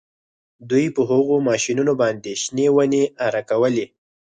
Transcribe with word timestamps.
دوی 0.69 0.85
په 0.95 1.01
هغو 1.09 1.35
ماشینونو 1.49 1.93
باندې 2.01 2.31
شنې 2.43 2.67
ونې 2.75 3.03
اره 3.27 3.41
کولې 3.49 3.85